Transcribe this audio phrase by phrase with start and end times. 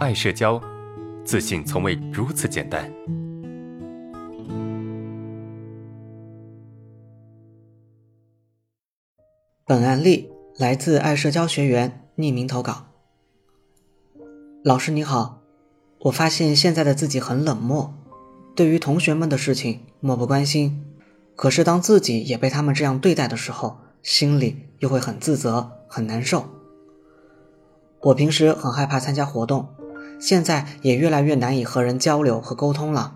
[0.00, 0.58] 爱社交，
[1.26, 2.90] 自信从未如此简单。
[9.66, 12.86] 本案例来自爱社交学员匿名投稿。
[14.64, 15.42] 老师你好，
[15.98, 17.92] 我发现现在的自己很冷漠，
[18.56, 20.82] 对于同学们的事情漠不关心。
[21.36, 26.46] 可是当自己也被他们这样对待的时候，心里又会很自责、很难受。
[28.00, 29.68] 我平时很害怕参加活动，
[30.20, 33.14] 现在也越来越难以和人交流和沟通了，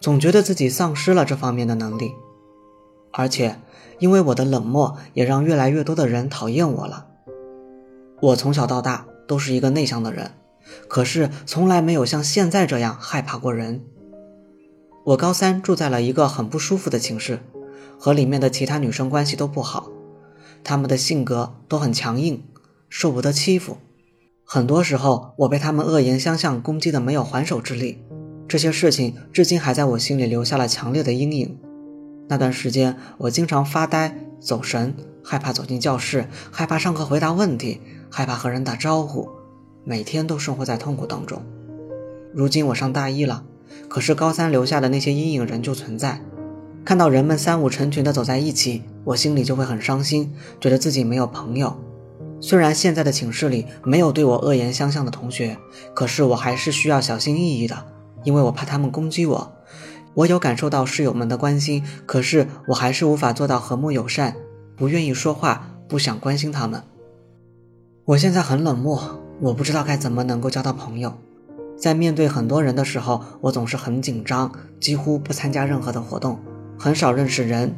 [0.00, 2.12] 总觉得自己丧失了这方面的能力。
[3.12, 3.60] 而且
[3.98, 7.06] 因为我的冷漠，也让越来越多的人讨厌我了。
[8.20, 10.32] 我从小到大都是一个内向的人。
[10.86, 13.82] 可是从来没有像现在这样害怕过人。
[15.06, 17.40] 我高三住在了一个很不舒服的寝室，
[17.98, 19.88] 和里面的其他女生关系都不好，
[20.62, 22.44] 她们的性格都很强硬，
[22.90, 23.78] 受不得欺负。
[24.50, 27.98] 很多时候我被他们恶言相向攻击的没有还手之力，
[28.48, 31.58] 这些事情至今还在我心里留下了强烈的阴影。
[32.28, 39.28] 那段时间我经常发呆、走神，害怕走进教室，害怕上课回答问题，害怕和人打招呼。
[39.84, 41.42] 每天都生活在痛苦当中。
[42.32, 43.44] 如今我上大一了，
[43.86, 46.22] 可是高三留下的那些阴影仍旧存在。
[46.86, 51.78] 看到人们三五成群的走在一起，我心里就会很伤心，觉得自己没有朋友。
[52.40, 55.58] 虽然现在的寝室里没有对我恶言相向的同学，
[55.94, 57.76] 可是我还是需要小心翼翼的，
[58.24, 59.52] 因为我怕他们攻击我。
[60.14, 64.34] 我有感受到室友们的关心，可是我还是无法做到和睦友善，
[64.76, 66.82] 不愿意说话，不想关心他们。
[68.04, 69.20] 我现在很冷漠。
[69.40, 71.14] 我不知道该怎么能够交到朋友，
[71.76, 74.50] 在面对很多人的时候，我总是很紧张，
[74.80, 76.40] 几乎不参加任何的活动，
[76.76, 77.76] 很少认识人。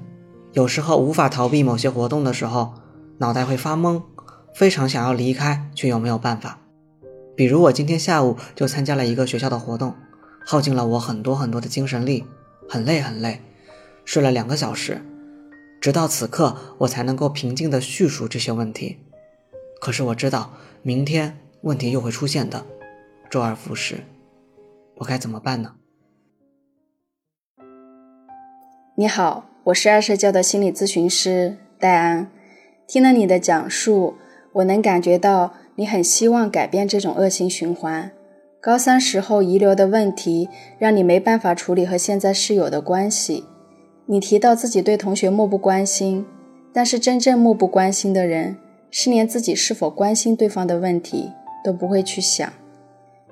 [0.53, 2.73] 有时候无法逃避某些活动的时候，
[3.19, 4.01] 脑袋会发懵，
[4.55, 6.59] 非常想要离开，却又没有办法。
[7.37, 9.95] 比如我今天下午就参加了一个学校的活动，
[10.45, 12.25] 耗尽了我很多很多的精神力，
[12.69, 13.41] 很累很累，
[14.05, 15.01] 睡了两个小时，
[15.81, 18.99] 直到此刻我才能够平静地叙述这些问题。
[19.81, 21.39] 可是我知道，明天。
[21.63, 22.65] 问题又会出现的，
[23.29, 23.99] 周而复始，
[24.95, 25.75] 我该怎么办呢？
[28.95, 32.31] 你好，我是爱社交的心理咨询师戴安。
[32.89, 34.17] 听了你的讲述，
[34.53, 38.11] 我能感觉到你很希望改变这种恶性循环。
[38.61, 43.45] 高三时候遗留的问题，让你没办法处理和现在室友的关系。
[44.07, 46.27] 你提到自己对同学漠不关心，
[46.73, 48.57] 但是真正漠不关心的人，
[48.91, 51.31] 是连自己是否关心对方的问题。
[51.63, 52.51] 都不会去想，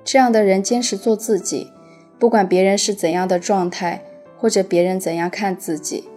[0.03, 1.71] 这样的人坚持做自己，
[2.19, 4.03] 不管别人是怎样的状态，
[4.37, 6.07] 或者别人怎样看自己，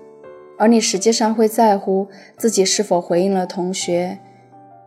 [0.58, 4.18] 而你实际上会在乎自己是否回应了同学，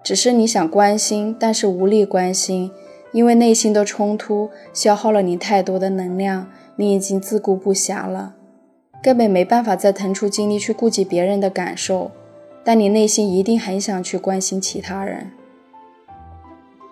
[0.06, 2.70] 只是你想关心，但是无力关心，
[3.12, 8.36] 因为内心的冲突消耗了你太多的能量，你已经自顾不暇了，
[9.02, 12.12] 根本没办法再腾出精力去顾及别人的感受，
[12.64, 15.32] 但你内心一定很想去关心其他人。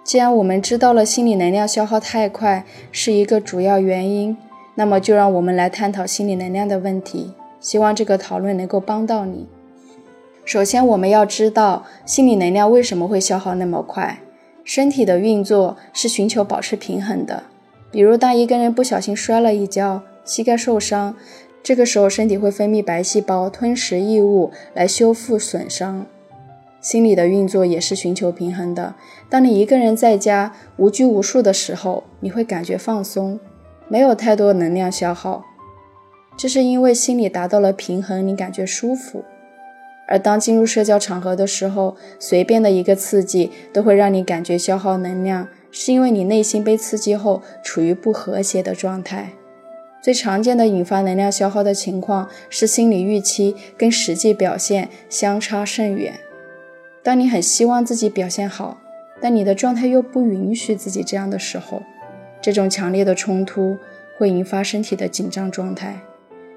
[0.03, 4.35] 既然我们知道了心理能量消耗太快是一个主要原因，
[4.73, 7.33] 那么就让我们来探讨心理能量的问题。
[7.59, 9.47] 希望这个讨论能够帮到你。
[10.45, 14.19] 首先，我们要知道心理能量为什么会消耗那么快。
[14.65, 17.43] 身体的运作是寻求保持平衡的。
[17.91, 21.15] 比如，当一个人不小心摔了一跤，膝盖受伤，
[21.61, 26.05] 这个时候身体会分泌白细胞，吞食异物来修复损伤。
[26.81, 28.95] 心理的运作也是寻求平衡的。
[29.29, 33.39] 当你一个人在家无拘无束的时候，你会感觉放松，
[33.87, 35.45] 没有太多能量消耗，
[36.35, 39.23] 这是因为心理达到了平衡，你感觉舒服。
[40.13, 49.31] 而当进入社交场合的时候，随便的一个刺激都会让你感觉消耗能量，是因为你内心被刺激后处于不和谐的状态。
[50.03, 56.13] 最常见的引发能量消耗的情况是心理预期跟实际表现相差甚远。
[57.01, 58.77] 当你很希望自己表现好，
[59.19, 61.81] 但你的状态又不允许自己这样的时候，
[62.39, 63.75] 这种强烈的冲突
[64.19, 66.03] 会引发身体的紧张状态，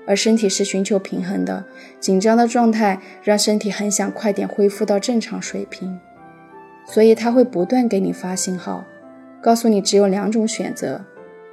[0.07, 1.65] 而身体是寻求平衡的，
[1.99, 5.99] 紧张的状态让身体很想快点恢复到正常水平，
[6.87, 8.85] 所以它会不断给你发信号，
[9.43, 11.05] 告诉你只有两种选择：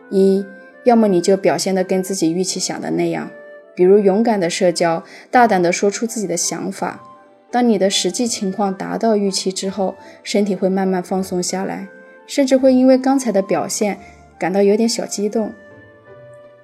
[0.09, 0.45] 一，
[0.83, 3.29] 要么你就表现得跟自己预期想的那样，
[3.73, 7.01] 比如勇敢的社交，大胆地说出自己的想法。
[7.49, 11.87] 当你的实际情况达到预期之后，身体会慢慢放松下来，
[12.25, 13.99] 甚至会因为刚才的表现
[14.39, 15.51] 感到有点小激动。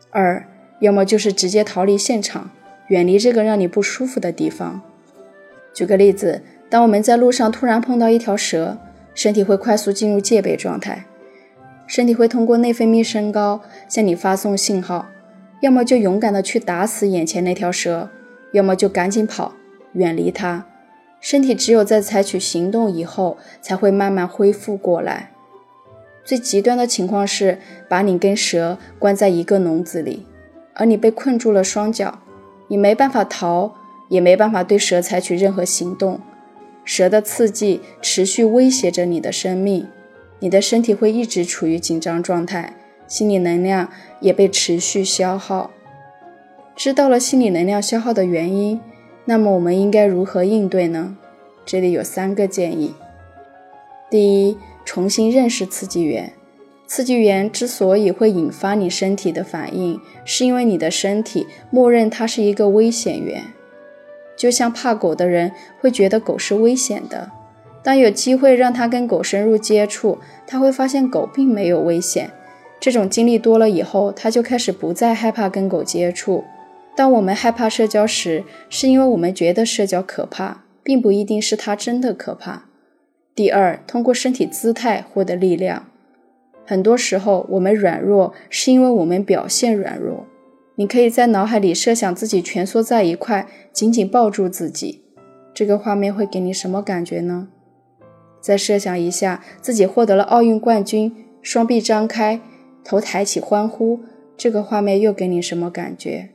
[0.10, 0.44] 二，
[0.80, 2.52] 要么就是直接逃离现场，
[2.88, 4.82] 远离这个让你不舒服的地方。
[5.74, 8.78] 举个例子，当我们在路上突然碰到一条蛇，
[9.14, 11.06] 身体会快速进入戒备状态。
[11.88, 15.08] 身体会通过内分泌升高向你发送信号，
[15.62, 18.10] 要么就勇敢的去打死眼前那条蛇，
[18.52, 19.54] 要么就赶紧跑，
[19.94, 20.66] 远离它。
[21.20, 25.32] 身体只有在采取行动以后，才会慢慢恢复过来。
[26.24, 27.58] 最极端的情况是
[27.90, 30.26] 把你跟蛇关在一个笼子里，
[30.80, 32.20] 而你被困住了双脚，
[32.70, 33.76] 你没办法逃，
[34.08, 36.22] 也没办法对蛇采取任何行动。
[36.86, 39.88] 蛇的刺激持续威胁着你的生命，
[40.40, 42.74] 你的身体会一直处于紧张状态，
[43.08, 43.90] 心理能量
[44.22, 45.70] 也被持续消耗。
[46.78, 48.80] 知道了心理能量消耗的原因。
[49.26, 51.18] 那么我们应该如何应对呢？
[51.66, 52.96] 这里有三个建议。
[54.10, 56.32] 第一，重新认识刺激源。
[56.90, 63.44] 刺激源之所以会引发你身体的反应，是因为你的身体默认它是一个危险源。
[64.36, 67.30] 就像怕狗的人会觉得狗是危险的，
[67.84, 72.32] 当有机会让他跟狗深入接触，他会发现狗并没有危险。
[72.80, 76.44] 这种经历多了以后，他就开始不再害怕跟狗接触。
[76.96, 82.64] 当我们害怕社交时，是因为我们觉得社交可怕，并不一定是它真的可怕。
[83.36, 85.89] 第二，通过身体姿态获得力量。
[86.70, 90.28] 很多时候，我们软弱是因为我们表现软弱。
[90.76, 95.02] 你可以在脑海里设想自己蜷缩在一块，紧紧抱住自己，
[95.52, 97.48] 这个画面会给你什么感觉呢？
[98.40, 101.12] 再设想一下自己获得了奥运冠军，
[101.42, 102.40] 双臂张开，
[102.84, 104.02] 头抬起欢呼，
[104.38, 106.30] 这个画面又给你什么感觉？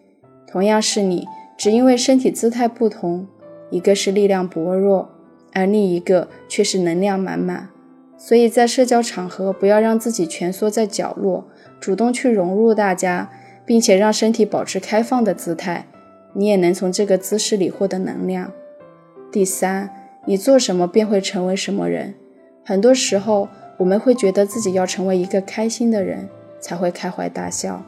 [0.49, 3.29] 同样是你，只因为身体姿态不同，
[3.71, 5.11] 一个是力量薄弱，
[5.53, 7.69] 而另一个却是能量满满。
[8.17, 11.45] 所以在社交场合，不要让自己蜷缩在角落，
[11.81, 13.31] 主动去融入大家，
[13.67, 15.87] 并且让身体保持开放的姿态，
[16.33, 18.51] 你也能从这个姿势里获得能量。
[19.31, 19.91] 第三，
[20.27, 22.15] 你做什么便会成为什么人。
[22.65, 26.29] 很多时候，我们会觉得自己要成为一个开心的人
[26.61, 27.85] 才会开怀大笑，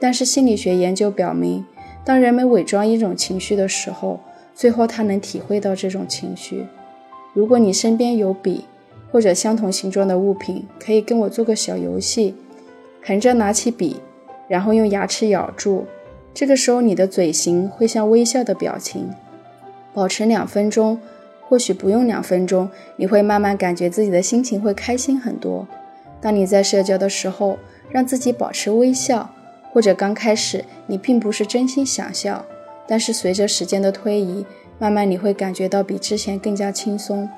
[0.00, 1.64] 但是心理学研究表明。
[2.04, 4.18] 当人们伪装一种情绪的时候，
[4.54, 6.66] 最后他能体会到这种情绪。
[7.34, 8.64] 如果你身边有笔
[9.10, 12.34] 或者相同形状的物品，可以跟我做个小游戏。
[13.02, 14.00] 横着拿起笔，
[14.48, 15.86] 然后用牙齿咬住，
[16.34, 19.08] 这个时候你的嘴型会像微笑的表情。
[19.94, 21.00] 保持两分钟，
[21.48, 25.66] 或许不用两分钟，你会慢慢感觉自己的心情会开心很多。
[26.20, 27.58] 当你在社交的时候，
[27.90, 29.30] 让自己保持微笑。
[29.70, 32.44] 或者刚开始你并不是真心想笑，
[32.86, 34.44] 但是随着时间的推移，
[34.78, 37.28] 慢慢你会感觉到比之前更加轻松。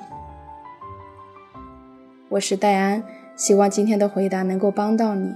[2.30, 3.02] 我是戴安，
[3.34, 5.34] 希望今天的回答能够帮到你。